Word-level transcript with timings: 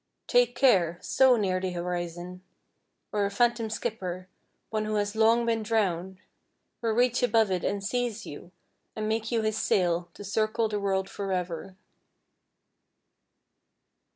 Take 0.25 0.55
care, 0.55 0.97
so 1.03 1.35
near 1.35 1.59
the 1.59 1.73
horizon, 1.73 2.41
Or 3.11 3.25
a 3.27 3.29
phantom 3.29 3.69
skipper, 3.69 4.27
one 4.71 4.85
who 4.85 4.95
has 4.95 5.15
long 5.15 5.45
been 5.45 5.61
drowned, 5.61 6.17
Will 6.81 6.93
reach 6.93 7.21
above 7.21 7.51
it 7.51 7.63
and 7.63 7.83
seize 7.83 8.25
you 8.25 8.51
And 8.95 9.07
make 9.07 9.31
you 9.31 9.43
his 9.43 9.59
sail 9.59 10.09
to 10.15 10.23
circle 10.23 10.67
the 10.67 10.79
world 10.79 11.07
forever! 11.07 11.75